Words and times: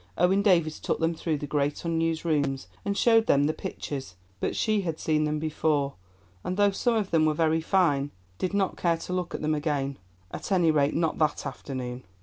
Owen 0.17 0.41
Davies 0.41 0.79
took 0.79 0.97
them 0.99 1.13
through 1.13 1.37
the 1.37 1.45
great 1.45 1.85
unused 1.85 2.25
rooms 2.25 2.65
and 2.83 2.97
showed 2.97 3.27
them 3.27 3.43
the 3.43 3.53
pictures, 3.53 4.15
but 4.39 4.55
she 4.55 4.81
had 4.81 4.99
seen 4.99 5.25
them 5.25 5.37
before, 5.37 5.93
and 6.43 6.57
though 6.57 6.71
some 6.71 6.95
of 6.95 7.11
them 7.11 7.23
were 7.27 7.35
very 7.35 7.61
fine, 7.61 8.09
did 8.39 8.51
not 8.55 8.77
care 8.77 8.97
to 8.97 9.13
look 9.13 9.35
at 9.35 9.43
them 9.43 9.53
again—at 9.53 10.51
any 10.51 10.71
rate, 10.71 10.95
not 10.95 11.19
that 11.19 11.45
afternoon. 11.45 12.01